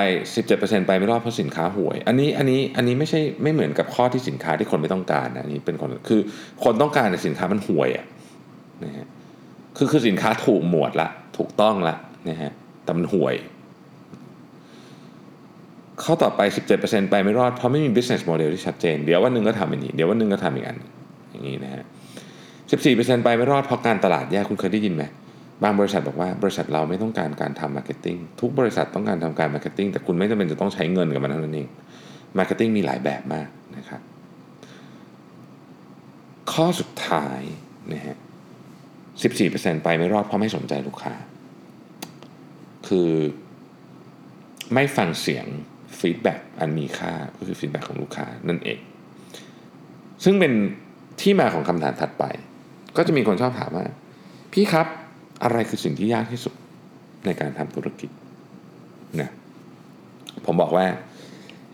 [0.42, 6.20] 17%ไปไม่รอดเพราะสินค้าห่วย อันนี้อันนี้อันนี้ไม่ใช่ไม่เหมือนกับข้อที่สินค้าที่คนไม่ต้องการนะอันนี้เป็นคนคือ
[6.64, 8.06] คนต้องการแต่สินค้ามันห่วยอะ
[8.84, 9.06] นะฮะ
[9.76, 11.96] คือคือสินค้าถูกหมวดละถูกต้องละ
[12.28, 12.52] นะฮะ
[12.84, 13.34] แต่มันห่วย
[16.02, 16.40] ข้อต่อไป
[16.76, 20.76] 17%ไปไม่รอดเพราะไม่มี business model ที่ชัดเจน เดี๋ยววันหนึ่งก็ทำอย่างนี้ เดี๋ยววันหนึ่งก็ทำอีกอัน
[21.30, 21.84] อย่างนี้นะฮะ
[22.54, 25.04] 14%ไปไม่รอดเพราะการตลาดแย่คุณเคยได้ยินไหม
[25.62, 31.68] บางบริษัทบอกว่าบริษัทเราไม่ต้องการการทำ marketing ทุกบริษัทต้องการทำการ marketing แต่คุณไม่จำเป็นจะต้องใช้เงินกับมันเท่านั้นเอง
[32.38, 34.00] marketing มีหลายแบบมากนะครับ
[36.52, 37.40] ข้อสุดท้าย
[37.92, 38.16] นะฮะ
[39.20, 41.14] 14%ไปไม่รอดเพราะไม่สนใจลูกค้า
[42.88, 43.10] คือ
[44.74, 45.46] ไม่ฟังเสียง
[46.00, 48.78] feedback อันมีค่าก็คือ feedback ของลูกค้านั่นเอง
[50.24, 50.52] ซึ่งเป็น
[51.20, 52.24] ที่มาของคำถามถัดไป
[52.96, 53.86] ก็จะมีคนชอบถามว่า
[54.52, 54.86] พี่ครับ
[55.42, 56.54] อะไรคือสิ่งที่ยากที่สุด
[57.26, 58.10] ในการทำธุรกิจ
[59.20, 59.30] นะ
[60.46, 60.86] ผมบอกว่า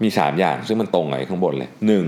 [0.03, 2.07] มีสามอย่างซึ่งมันตรงไอ้ข้างบนเลยหนึ่ง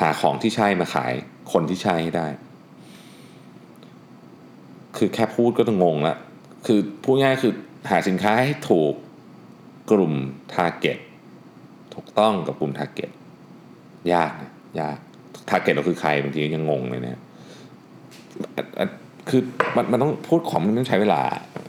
[0.00, 1.12] หาของที่ใช่มาขาย
[1.52, 2.26] คนที่ใช่ให้ได้
[4.96, 6.16] คือแค่พูดก็ต้องงงละ
[6.66, 7.54] คือพูดง่ายคือ
[7.90, 8.94] หาสินค้าให้ถูก
[9.90, 10.14] กลุ่ม
[10.54, 10.98] Target
[11.94, 13.10] ถูกต้องกับกลุ่ม Target
[14.14, 14.98] ยากนะยาก
[15.50, 17.20] Target เราคือใครบางทียังงงเลยเนี่ย
[19.28, 19.42] คือ
[19.76, 21.20] มันมันต้องพูดของมันต้องใช้เวลา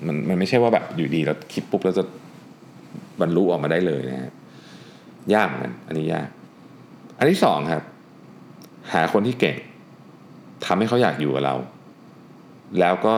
[0.07, 2.03] มันมันไม่ใช่ว่าแบบอยู่ดีแล้วคิดปุ๊บแล้วจะ
[3.21, 4.33] บรรลุออกมาได้เลยนะฮะ
[5.33, 6.27] ยากเหมือนกันอันนี้ยาก
[7.17, 7.83] อันที่สองครับ
[8.93, 9.57] หาคนที่เก่ง
[10.65, 11.55] ทำให้เขาอยากอยู่กับเรา
[12.79, 13.13] แล้วก็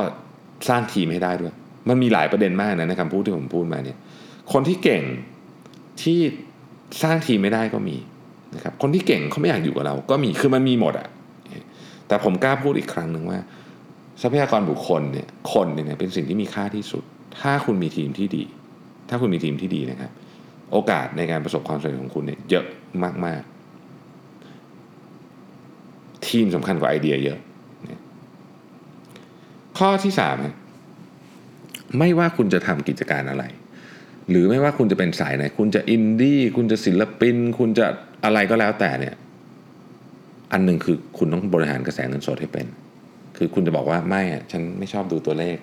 [0.69, 1.53] สร้างทีมให้ได้ด้วย
[1.89, 3.97] มันมีหลายประเด็นมากนะในคำพูดที่ผมพูดมาเนี่ย
[4.53, 5.03] คนที่เก่ง
[6.01, 6.17] ที่
[7.03, 7.97] สร้างทีมไม่ได้ก็มี
[8.55, 11.07] นะครับคนที่เก่งเขาไม่อยากอยู่กับเรา ก็มีคือมันมีหมดอะ
[12.07, 13.39] แต่ผมกล้าพูดอีกครั้งหนึ่งว่า
[14.21, 17.03] ทรัพยากรบุคคลเนี่ยคนเนี่ยเป็นสิ่งที่มีค่าที่สุด
[17.39, 18.43] ถ้าคุณมีทีมที่ดี
[19.09, 20.11] ถ้าคุณมีทีมที่ดีนะครับ
[20.71, 22.65] โอกาสในการประสบความสำเร็จของคุณเนี่ยเยอะ
[23.25, 27.39] มากๆ ทีมสำคัญกว่าไอเดียเยอะ
[29.77, 30.35] ข้อที่สาม
[31.99, 33.43] ไม่ว่าคุณจะทำกิจการอะไร
[34.31, 37.85] หรือไม่ว่าคุณจะเป็นสายไหน คุณจะอินดี้คุณจะศิลปิน คุณจะ
[38.25, 39.15] อะไรก็แล้วแต่เนี่ย
[40.51, 42.65] อันหนึ่งคือคุณต้องบริหารกระแสเงินสดให้เป็น
[43.37, 45.57] คือคุณจะบอกว่าไม่อะฉันไม่ชอบดูตัวเลข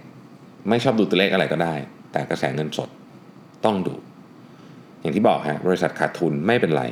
[0.68, 1.74] ไม่ชอบดูตัวเลขอะไรก็ได้
[2.12, 2.88] แต่กระแสเงินสด
[3.64, 3.94] ต้องดู
[5.00, 6.84] อย่างที่บอกฮะบริษัทขาดทุนไม่เป็นไร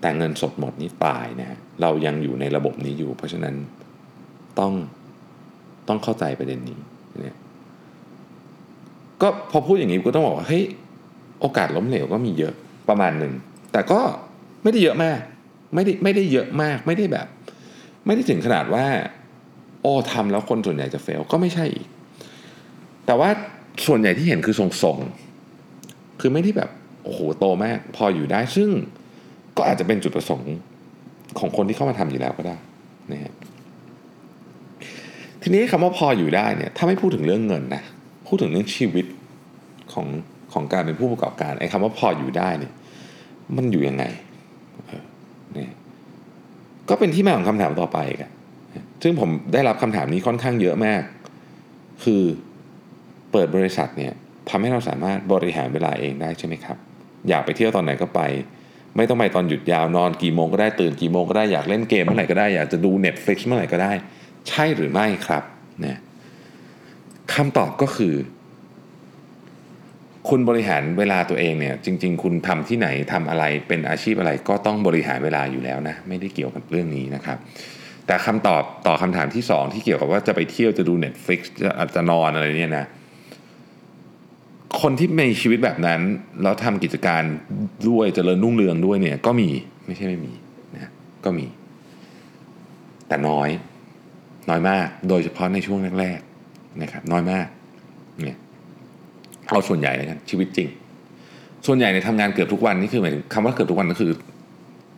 [0.00, 3.54] แต่เงินสดหมดนี้ตายนะฮะเรายังอยู่ในระบบนี้อยู่ เพราะฉะนั้น
[4.58, 4.72] ต้อง
[5.88, 6.78] ต้องเข้าใจประเด็นนี้
[7.22, 7.36] เนี่ย
[9.22, 10.64] ก็พอพูดอย่างนี้ก็ต้องบอกว่าเฮ้ย
[11.44, 12.54] โอกาสล้มเหลวก็มีเยอะ
[12.88, 13.32] ประมาณหนึ่ง
[13.72, 14.00] แต่ก็
[14.62, 15.18] ไม่ได้เยอะมาก
[15.74, 17.26] ไม่ได้ไม่ได้เยอะมาก ไม่ได้แบบ
[18.06, 18.86] ไม่ได้ถึงขนาดว่า
[19.82, 21.86] โอ้ทำแล้วคนส่วนใหญ่จะเฟลก็ไม่ใช่อีก
[23.06, 23.30] แต่ว่า
[23.86, 26.70] ส่วนใหญ่ที่เห็นคือทรงๆ คือไม่ได้แบบ
[27.04, 28.68] โอ้โหโตมากพออยู่ได้ซึ่ง
[29.56, 30.54] ก็อาจจะเป็นจุดประสงค์
[31.38, 32.56] ของคนที่เข้ามาทำอยู่แล้วก็ได้
[33.12, 33.34] นะฮะ
[35.42, 37.82] ทีนี้คำว่าพออยู่ได้เนี่ยถ้าไม่พูดถึงเรื่องเงินนะ
[38.26, 39.06] พูดถึงเรื่องชีวิต
[39.92, 40.06] ของ
[40.54, 42.72] ของการเป็นผู้ประกอบการไอ้คำว่าพออยู่ได้เนี่ย
[43.56, 44.04] มันอยู่ยังไง
[45.54, 45.70] เนี่ย
[46.88, 48.30] ก็เป็นที่มาของคำถามต่อไปกัน
[49.02, 51.02] ซึ่งผมได้รับคำถามนี้ค่อนข้างเยอะมาก
[52.04, 52.22] คือ
[53.32, 54.12] เปิดบริษัทเนี่ย
[54.50, 56.76] ทำให้เราสามารถบริหารเวลาเองได้ใช่ไหมครับ
[57.28, 58.20] อยากไปเที่ยวตอนไหนก็ไป
[58.96, 63.92] ไม่ต้องไปตอนหยุดยาวนอนกี่โมงก็ได้ตื่นกี่โมงก็ได้อยากเล่นเกมเมื่อไหร่ก็ได้อยากจะดู Netflix เมื่อไหร่ก็ได้
[64.48, 65.42] ใช่หรือไม่ครับ
[65.84, 65.98] นะ
[67.34, 68.14] คำตอบก็คือ
[70.28, 77.38] คุณบริหารเวลาตัวเองเนี่ยจริง ๆ คุณทำที่ไหนทำอะไรเป็นอาชีพอะไรก็ต้องบริหารเวลาอยู่แล้วนะไม่ได้เกี่ยวกับเรื่องนี้นะครับ
[78.06, 82.86] แต่คำตอบต่อคำถามที่ 2 ที่เกี่ยวกับว่าจะไปเที่ยวจะดู Netflix จะอาจจะนอนอะไรเนี่ยนะ
[84.80, 86.00] คนที่มีชีวิตแบบนั้น
[86.42, 87.22] แล้วทำกิจการ
[87.88, 89.50] ด้วยจเจริญรุ่งเรืองด้วยเนี่ยก็มี
[89.86, 90.32] ไม่ใช่ไม่มี
[90.74, 90.90] นะ
[91.24, 91.46] ก็มี
[93.08, 93.48] แต่น้อย
[94.48, 97.46] น้อยมาก โดยเฉพาะในช่วงแรกๆนะครับน้อยมาก
[98.22, 98.38] เนี่ย
[99.54, 100.68] เอาส่วนใหญ่เลยกันชีวิตจริง
[101.66, 104.12] ส่วนใหญ่ในทำงานเกือบทุกวันนี่คือหมายถึงคำว่าเกือบทุกวันก็คือ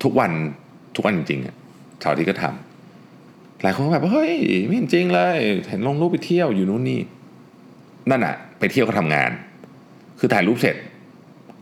[0.03, 0.31] ทุกวัน
[0.97, 1.55] ทุกวันจริงๆอะ
[2.01, 4.35] เสาร์ที่ก็ทำหลายคนแบบเฮ้ย
[4.67, 5.39] ไม่เห็นจริงเลย
[5.69, 7.01] เห็นลงรูปไปเที่ยวอยู่นู้นนี่
[8.11, 9.31] นั่นอะไปเที่ยวก็ทำงาน
[10.19, 10.77] คือถ่ายรูปเสร็จ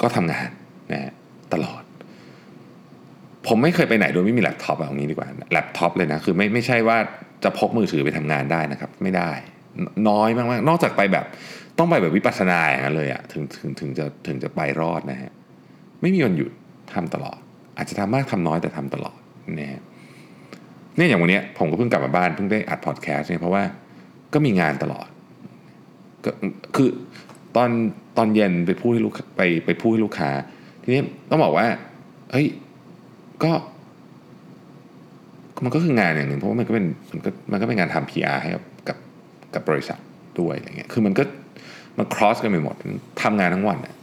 [0.02, 0.48] ก็ทำงาน
[0.92, 1.12] นะฮะ
[1.52, 1.82] ตลอด
[3.46, 6.98] ผมไม่เคยไปไหนโดยไม่มีแล็ปท็อปแบบนี้ดีกว่าแล็ปท็อปเลยนะคือไม่ไม่ใช่ว่า
[7.44, 9.30] จะพกมือถือไปทำงานได้นะครับ ไม่ได้
[10.08, 11.24] น้อยมากๆนอกจากไปแบบ
[11.78, 15.32] ต้องไปแบบวิปัสสนาอย่างนั้นเลยอะถึงถึงถึงจะถึงจะไปรอดนะฮะ
[16.00, 16.50] ไม่มีวันหยุด
[16.94, 17.38] ทำตลอด
[17.76, 19.18] อาจจะทำมากทำน้อยแต่ทำตลอด
[19.60, 19.82] นะฮะ
[20.96, 23.62] เนี่ยอย่างวันนี้ผมก็เพิ่งกลับมาบ้านเพิ่งได้อัดพอดแคสต์เนี่ยเพราะว่า
[24.34, 25.08] ก็มีงานตลอด
[26.24, 26.30] ก็
[26.76, 26.88] คือ
[27.56, 27.70] ตอน
[28.16, 30.30] ตอนเย็นไปพูดให้ลูกไปไปพูดให้ลูกค้า
[30.82, 31.66] ทีนี้ต้องบอกว่า
[32.32, 32.46] เฮ้ย
[33.44, 33.52] ก็
[35.64, 38.98] มันก็คืองานอย่างหนึ่งเพราะว่ามันก็เป็นมันก็มันก็เป็นงานทำ PR ให้กับกับ
[39.54, 39.98] กับบริษัท
[40.40, 41.22] ด้วยอะไรเงี้ยคือมันก็
[41.98, 42.74] มัน cross กันไปหมด
[43.22, 43.94] ทำงานทั้งวันอะ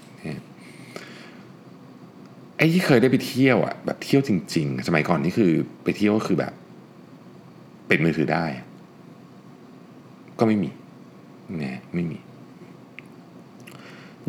[2.57, 5.51] ไอ้ที่เคยได้ไปเที่ยวอะแบบเที่ยวจริง ๆ สมัยก่อนนี่คือ
[5.83, 6.53] ไปเที่ยวก็คือแบบ
[7.89, 8.45] ปิดมือถือได้
[10.39, 10.69] ก็ไม่มี
[11.59, 12.17] เนี่ยไม่มี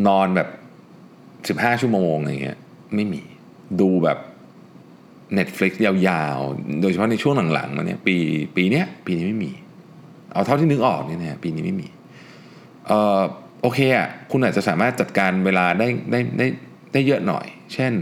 [0.07, 0.48] นอนแบบ
[1.48, 2.59] สิบห้าชั่วโมงอะไรเงี้ย
[2.94, 3.22] ไม่มี
[3.81, 4.18] ดูแบบ
[5.38, 8.16] Netflix ยาวๆ โดยเฉพาะในช่วงหลังๆมาเนี่ยปี
[8.57, 9.53] ปีเนี้ยปีนี้ไม่มี
[10.33, 11.88] เอาเท่าที่นึกออกเนี่ยนะปีนี้ไม่มี
[12.87, 13.20] เออ
[13.62, 16.46] โอเคอะคุณอาจจะสามารถจัดการเวลาได้ได้ได้
[16.92, 17.92] ได้เยอะหน่อย เช่น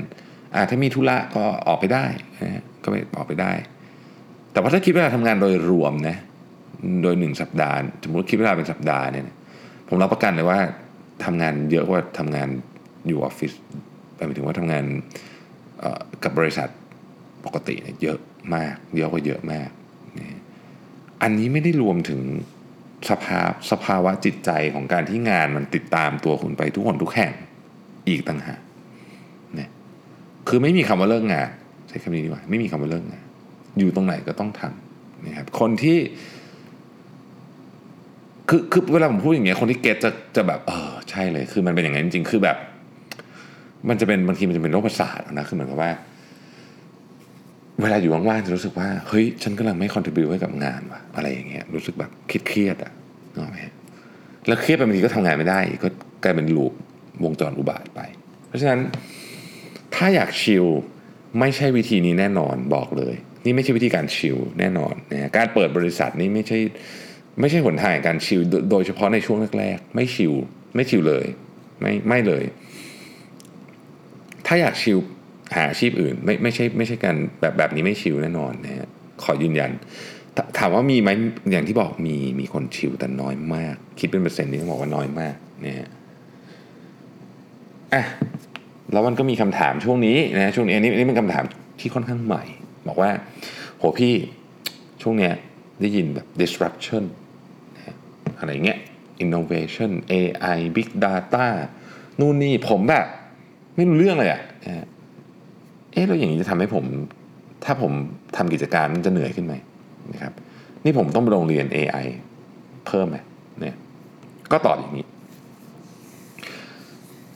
[0.54, 2.04] อ่าถ้ามีธุระก็ออกไปได้
[2.40, 3.52] นะก็ไปออกไปได้
[4.52, 6.16] แต่ว่าถ้าคิดเวลาทำงานโดยรวมนะ
[7.02, 9.24] โดยหนึ่งสัปดาห์สมมติคิดเวลาเป็นสัปดาห์เนี่ย
[9.88, 10.58] ผมรับประกันเลยว่า
[11.24, 12.48] ทำงานเยอะกว่าทำงาน
[13.06, 13.52] อยู่ออฟฟิศ
[14.26, 14.84] หมายถึงว่าทำงาน
[16.22, 16.68] กับบริษัท
[17.44, 18.18] ปกติเยอะ
[18.54, 19.68] มากเยอะกว่าเยอะมาก
[21.22, 22.20] อันนี้ไม่ได้รวมถึง
[23.08, 27.32] สภาพสภาวะจิตใจของการที่งานมันติดตามตัวคุณไปทุกคนทุกแห่ง
[28.08, 28.60] อีกต่างหาก
[29.54, 29.70] เนี่ย
[30.48, 31.48] คือไม่มีคำว่าเลิกงาน
[31.88, 33.24] ใช้คำนี้ดีกว่าไม่มีคำว่าเลิกงาน
[33.78, 35.98] อยู่ตรงไหนก็ต้องทำนะครับคนที่
[38.48, 42.56] คือคือเวลาผมพูดอย่างเงี้ยคนที่เก็ตจะจะแบบเออใช่เลย คือมันเป็นอย่างนั้นจริงๆคือแบบ
[43.88, 45.90] มันจะเป็นบางทีมันจะเป็นโรคประสาทนะคือเหมือนกับว่า
[47.82, 52.92] เวลาอยู่ว่างๆจะรู้สึกว่าเฮ้ยฉันกำลังไม่คอนทริบิวให้กับงานว่ะอะไรอย่างเงี้ยรู้สึกแบบเครียดๆอะ
[53.32, 53.58] นึกออกไหม
[54.46, 55.88] แล้วเครียดไปบางทีก็ทำงานไม่ได้ ก็
[56.22, 56.72] กลายเป็นลูป
[57.24, 58.00] วงจรอุบาทไป
[58.48, 58.80] เพราะฉะนั้น
[59.94, 60.64] ถ้าอยากชิล
[61.38, 63.14] ไม่ใช่วิธีนี้แน่นอนบอกเลย
[63.44, 66.58] นี่ไม่ใช่วิธีการชิลแน่นอนนะการเปิดบริษัทนี่ไม่ใช่
[67.40, 68.40] ไม่ใช่หนทางการชิล
[68.70, 70.32] โดยเฉพาะในช่วงแรกๆไม่ชิล
[70.74, 71.26] ไม่ชิลเลย
[71.80, 72.44] ไม่ไม่เลย
[74.46, 74.98] ถ้าอยากชิล
[75.54, 78.88] หาอาชีพอื่น ไม่ไม่ใช่ไม่ใช่การแบบแบบนี้ไม่ชิลแน่นอนนะฮะ
[79.22, 79.70] ขอยืนยัน
[80.36, 81.10] ถถามว่ามีไหม
[81.50, 85.88] อย่างที่บอกมีมีคนชิลแต่น้อยมาก คิดเป็นเปอร์เซ็นต์นี่ต้องบอกว่าน้อยมากเนี่ย
[87.94, 88.04] อะ
[88.92, 91.44] แล้วมันก็มีคำถามช่วงนี้นะช่วงนี้อันนี้อันนี้เป็นคำถาม
[91.80, 92.44] ที่ค่อนข้างใหม่
[92.88, 93.10] บอกว่า
[93.78, 94.14] โหพี่
[95.02, 95.34] ช่วงเนี้ย
[95.80, 97.04] ได้ยินแบบ disruption
[97.76, 97.96] นะ
[98.38, 98.78] อะไรเงี้ย
[99.24, 101.46] innovation AI big data
[102.20, 103.06] นู่นนี่ผมแบบ
[103.76, 104.84] ไม่รู้เรื่องเลยอะ่ะ
[105.92, 106.84] เอ๊ะแล้วอย่างนี้จะทำให้ผม
[107.64, 107.92] ถ้าผม
[108.36, 109.54] ทำกิจการมันจะเหนื่อยขึ้นไหม
[110.12, 110.32] นะครับ
[110.84, 112.06] นี่ผมต้องไปโรงเรียน AI
[112.86, 113.16] เพิ่มไหม
[113.60, 113.76] เนี่ย
[114.52, 115.06] ก็ตอบอย่างนี้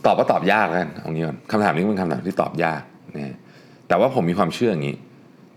[0.06, 2.82] ตอบก็ตอบยากแล้วกันเอางี้ก่อนคำถามนี้เป็นคำถามที่ตอบยาก
[3.16, 3.36] นะ
[3.88, 4.96] แต่ว่าผมมีความเชื่ออย่างนี้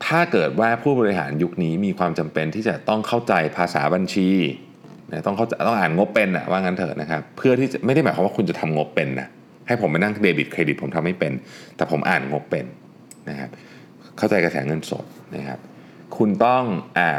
[0.05, 4.29] ถ้าเกิดว่าผู้บริหารยุคนี้มีความจำเป็นที่จะต้องเข้าใจภาษาบัญชี
[5.11, 9.27] นะต้องเข้าต้องอ่านงบเป็นอะว่างั้นเถอะนะครับ เพื่อที่จะไม่ได้หมายความว่าคุณจะทำงบเป็นนะ
[9.67, 11.31] ให้ผมไปนั่งเดบิตเครดิตผมทำไม่เป็น
[11.75, 12.65] แต่ผมอ่านงบเป็น
[13.29, 13.49] นะครับ
[14.17, 15.59] เข้าใจกระแสเงินสดนะครับ
[16.17, 16.63] คุณต้อง
[16.97, 17.09] อ่า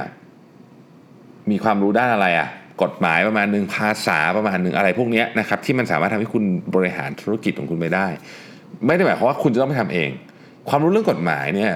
[1.50, 2.48] มีความรู้ด้านอะไรอะ
[2.82, 6.44] กฎหมายประมาณหนึ่งภาษาประมาณหนึ่งอะไรพวกนี้นะครับที่มันสามารถทำให้คุณ
[6.74, 8.06] บริหารธุรกิจของคุณไปได้
[8.86, 10.10] ไม่ได้หมายความว่าคุณจะต้องไปทำเอง
[10.68, 11.72] ความรู้เรื่องกฎหมายเนี่ย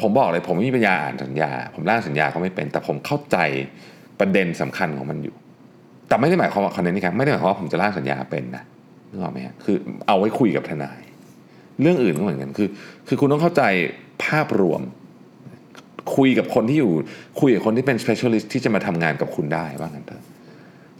[0.00, 3.36] ผมบอกเลยผมไม่มีปัญญาอ่านสัญญา ผมร่างสัญญาเขาไม่เป็น แต่ผมเข้าใจ
[4.20, 5.34] ประเด็นสำคัญของมันอยู่
[6.08, 8.64] แต่ไม่ได้หมายความว่าคอนเทนต์นี้ครับไม่ได้หมายความว่าผมจะร่างสัญญาเป็นนะ
[9.10, 11.00] นึกออกไหมฮะคือเอาไว้คุยกับทนาย
[11.82, 12.68] เรื่องอื่นก็เหมือนกันคือ
[13.08, 13.62] คือคุณต้องเข้าใจ
[14.24, 14.82] ภาพรวม
[16.16, 16.92] คุยกับคนที่อยู่
[17.40, 20.22] คุยกับคนที่เป็น specialist ที่จะมาทำงานกับคุณได้ว่างั้นเถอะ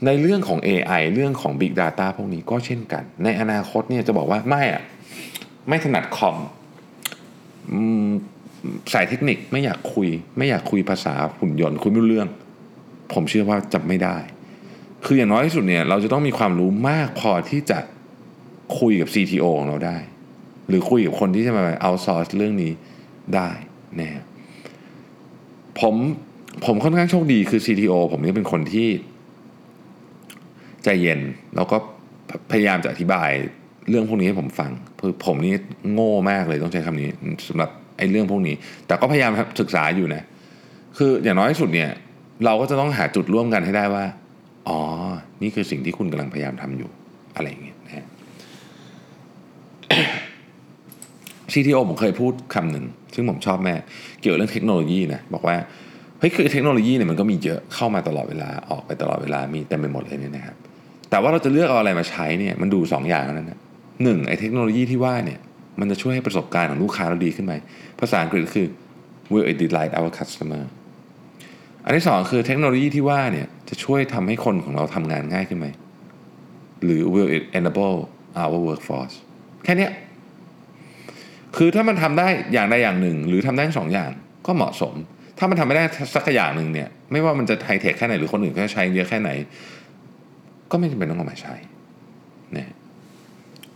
[0.06, 4.82] ในเรื่องของ AI เรื่องของ Big Data พวกนี้ก็เช่นกัน ในอนาคตเนี่ยจะบอกว่าไม่อะ
[5.68, 6.36] ไม่ถนัดคอม
[8.92, 12.28] สายเทคนิคไม่อยากคุย ไม่อยากคุยภาษาหุ่นยนต์คุยไม่รู้เรื่อง
[13.12, 14.16] ผมเชื่อว่าจะไม่ได้
[15.04, 17.78] คืออย่างน้อยที่สุดเนี่ยเราจะต้องมีความรู้มากพอที่จะ
[18.78, 19.98] คุยกับ CTO ของเราได้
[20.70, 22.72] หรือคุยกับคนที่จะมาเอาซอร์สเรื่องนี้
[23.34, 23.48] ได้
[24.00, 24.22] นะ
[25.80, 25.94] ผม
[26.66, 28.88] ผมค่อนข้างโชคดีคือ CTO ผมนี่เป็นคนที่
[30.84, 31.20] ใจเย็น
[31.56, 31.76] แล้วก็
[32.50, 33.30] พยายามจะอธิบาย
[33.88, 35.54] เรื่องพวกนี้ให้ผมฟังคือผมนี่
[35.92, 37.08] โง่มากเลยต้องใช้คำนี้
[37.48, 38.54] สำหรับไอ้เรื่องพวกนี้
[38.86, 40.22] แต่ก็พยายามศึกษาอยู่นะ
[40.98, 41.90] คืออย่างน้อยที่สุดเนี่ย
[42.44, 44.04] เราก็จะต้องหาจุดร่วมกันให้ได้ว่า
[44.68, 44.80] อ๋อ
[45.42, 46.90] นี่คือสิ่งที่คุณกำลังพยายามทำอยู่
[47.36, 48.06] อะไรอย่างเงี้ยนะ
[51.52, 52.84] CTO ผมเคยพูดคำหนึ่ง
[53.14, 53.74] ซึ่งผมชอบแม่
[54.20, 55.56] เกี่ยวเรื่องเทคโนโลยีนะบอกว่า
[56.18, 60.56] เฮ้ยคือเทคโนโลยีเนี่ยมันก็มีเยอะเข้ามาตลอดเวลาออกไปตลอดเวลามีเต็มไปหมดเลยเนี่ยนะครับ
[61.10, 63.58] แต่ว่าเราจะเลือกเอาอะไรมาใช้เนี่ยมันดู2ออย่างนั้นนะ
[64.04, 65.38] หนึ่งไอ้เทคโนโลยีที่ว่าเนี่ย
[65.80, 67.54] มันจะช่วยให้ประสบการณ์ของลูกค้าเราดีขึ้นไหม
[68.00, 68.66] ภาษาอังกฤษคือ
[69.32, 70.62] will it delight our customer
[71.84, 75.66] อันที่สองคือเทคโนโลยีที่ว่าเนี่ยจะช่วยทำให้คนของเราทำงานง่ายขึ้นไหม
[76.84, 77.96] หรือ will it enable
[78.42, 79.14] our workforce
[79.64, 79.88] แค่นี้
[81.56, 84.10] คือถ้ามันทำได้อย่างใดอย่างหนึ่ง หรือทำได้สองอย่าง
[84.46, 84.94] ก็เหมาะสม
[85.38, 85.82] ถ้ามันทำไม่ได้
[86.14, 89.30] สักอย่างหนึ่งเนี่ย ไม่ว่ามันจะไฮเทคแค่ไหนหรือคนอื่นก็ใช้เยอะแค่ไหน
[90.70, 91.54] ก็ไม่จำเป็นต้องเอามาใช้
[92.56, 92.70] นะ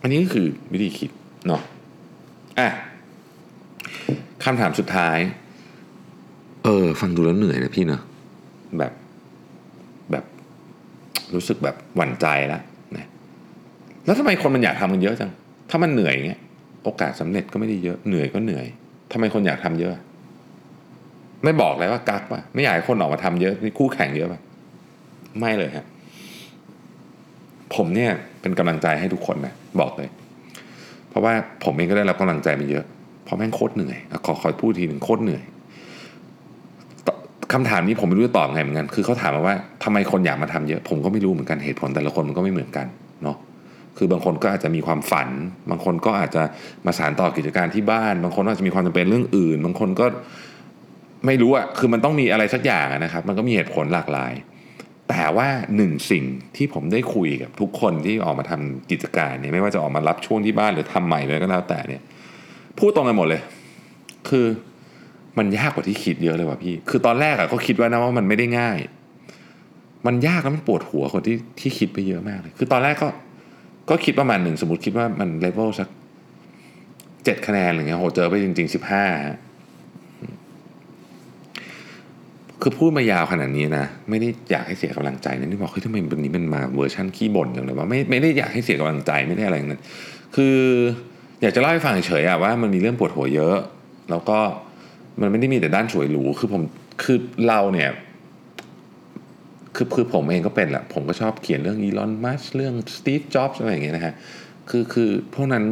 [0.03, 1.11] อันนี้ก็คือวิธีคิด
[1.47, 1.63] เนาะ
[2.59, 2.69] อะ
[4.45, 5.19] คำถามสุดท้าย
[6.65, 8.03] เออ ฟังดูแล้วเหนื่อยนะพี่เนาะ
[8.79, 8.93] แบบ
[10.11, 10.25] แบบ
[11.35, 12.63] รู้สึกแบบหวั่นใจแล้ว
[12.97, 13.07] นะ
[14.05, 15.31] แล้วทำไมคนมันอยากทำกันเยอะจัง
[15.71, 16.41] ถ้ามันเหนื่อยอย่างเงี้ย
[16.85, 18.67] โอกาสสำเร็จก็ไม่ได้เยอะเหนื่อยก็เหนื่อย
[19.13, 19.93] ทำไมคนอยากทำเยอะ
[21.45, 24.41] ไม่บอกเลยว่ากักป่ะไม่อยากให้คนออกมาทำเยอะนี่คู่แข่งเยอะป่ะ
[25.41, 25.87] ไม่เลยฮะ
[27.75, 30.09] ผมเนี่ยเป็นกำลังใจให้ทุกคนนะบอกเลย
[31.09, 31.33] เพราะว่า
[31.65, 32.85] ผมเองก็ได้รับกำลังใจมาเยอะ
[33.25, 35.43] เพราะแม่งโคตรเหนื่อยขอคอยพูดทีหนึ่งโคตรเหนื่อย
[37.53, 42.87] คำถามนี้ผมไม่รู้จะตอบไงเหมือนกัน คือเขาถามมาว่าทำไมคนอยากมาทำเยอะ ผมก็ไม่รู้เหมือนกัน เหตุผลแต่ละคนมันก็ไม่เหมือนกัน
[43.23, 43.37] เนาะ
[43.99, 45.29] คือบางคนก็อาจจะมีความฝัน
[45.71, 46.43] บางคนก็อาจจะ
[46.87, 50.07] มาสานต่อกิจการที่บ้าน บางคนอาจจะมีความจำเป็นเรื่องอื่น บางคนก็
[51.27, 54.33] ไม่รู้อะคือมันต้องมีอะไรสักอย่างนะครับ มันก็มีเหตุผลหลากหลาย
[55.09, 56.25] แต่ว่าหนึ่งสิ่ง
[56.57, 62.03] ที่ผมได้คุยกับทุกคนที่ออกมาทำกิจการเนี่ยไม่ว่าจะออกมารับช่วงที่บ้านหรือทำใหม่เลยก็แล้วแต่เนี่ย
[62.79, 63.43] พูดตรงกันหมดเลย
[64.29, 64.47] คือ
[65.39, 68.79] มันยากกว่าที่คิดเยอะเลยว่ะพี่ คือตอนแรกอะก็คิดว่านะว่ามันไม่ได้ง่าย
[70.07, 73.09] มันยากแล้วมันปวดหัวคนที่ที่คิดไปเยอะมากเลย คือตอนแรกก็
[73.89, 75.89] ก็คิดประมาณหนึ่งสมมติคิดว่ามันเลเวลสัก
[77.25, 79.05] เจ็ดคะแนนอะไรเงี้ยโหเจอไปจริงๆสิบห้า
[82.63, 89.83] คือพูดมายาวขนาดนี้นะ ไม่ได้อยากให้เสียกำลังใจนะที่บอกเฮ้ยทำไมวันนี้มันมาเวอร์ชั่นขี้บ่นอย่างไรวะไม่ไม่ได้อยากให้เสียกำลังใจไม่ได้อะไรนั้น
[90.37, 90.57] คือ
[91.43, 93.57] อยากจะเล่าให้ฟังเฉยๆอะว่ามันมีเรื่องปวดหัวเยอะ
[94.11, 94.39] แล้วก็
[95.21, 96.63] มันไม่ได้มีแต่ด้านสวยหรูคือผม
[97.03, 97.19] คือ
[97.49, 97.91] เราเนี่ย
[99.77, 104.15] คือคือผมเองก็เป็นแหละผมก็ชอบเขียนเรื่องอีลอนมัสก์เรื่องสตีฟจ็อบส์อะไรอย่างเงี้ยนะฮะ
[104.71, 105.65] คือคือพวกนั้น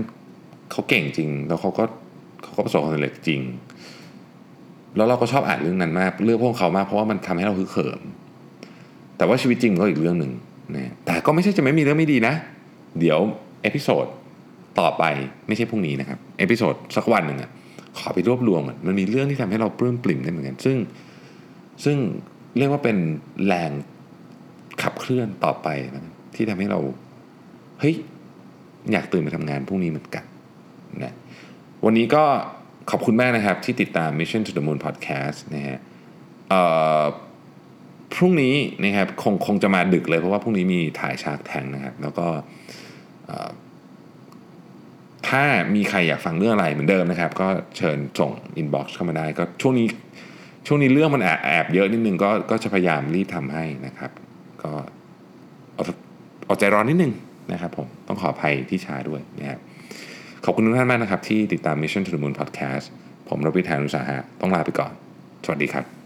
[0.71, 1.85] เขาเก่งจริง แล้วเขาก็
[2.43, 3.41] เขาก็ประสบความสำเร็จจริง
[4.97, 8.01] แล้วเราก็ชอบอ่านเรื่องนั้นมาก เรื่องพวกเขามากเพราะว่ามันทำให้เราฮึกเหิม
[9.17, 10.33] แต่ว่าชีวิตจริงก็อีกเรื่องหนึ่ง
[10.77, 12.35] นะแต่ก็ไม่ใช่จะไม่มีเรื่องไม่ดีนะ
[13.01, 13.19] เดี๋ยว
[13.63, 14.07] episode
[14.81, 15.05] ต่อไป
[15.49, 17.51] ไม่ใช่พรุ่งนี้นะครับ episode สักวันหนึ่งอะ
[17.99, 20.77] ขอไปรวบรวมมันมีเรื่องที่ทำให้เราปลื้มปริ่มได้เหมือนกัน ซึ่ง
[21.85, 21.97] ซึ่ง
[22.57, 22.97] เรียกว่าเป็น
[23.47, 23.71] แรง
[24.83, 26.03] ขับเคลื่อนต่อไปนะ
[26.35, 26.81] ที่ทำให้เรา
[27.81, 27.97] เฮ้ย
[28.93, 30.25] อยากตื่นมาทำงานพรุ่งนี้เหมือนกัน
[31.03, 31.15] นะ
[31.85, 32.25] วันนี้ก็
[32.91, 35.79] ขอบคุณมากนะครับที่ติดตาม Mission to the Moon Podcast นะฮะ
[38.15, 38.55] พรุ่งนี้
[38.85, 42.27] นะครับคงคงจะมาดึกเลยเพราะว่าพรุ่งนี้มีถ่ายชาร์กแทงนะครับ แล้วก็
[45.29, 45.43] ถ้า
[45.75, 49.87] มีใครอยากฟังเรื่องอะไรเหมือนเดิมนะครับ ก็เชิญส่ง inbox เข้ามาได้ ก็ช่วงนี้
[50.67, 54.11] ช่วงนี้เรื่องมันแอบแอบเยอะนิดนึงก็ก็จะพยายามรีบทำให้นะครับ
[54.65, 54.73] ก็
[55.75, 57.13] อย่าอย่าใจร้อนนิดนึง
[57.53, 59.61] นะครับผมต้องขออภัยที่ช้าด้วยนะครับ
[60.45, 62.87] ขอบคุณทุกท่านมากนะครับ ที่ติดตาม Mission to the Moon Podcast
[63.29, 64.93] ผมรวิศ หาญอุตสาหะต้องลาไปก่อน
[65.45, 66.02] สวัสดีครับ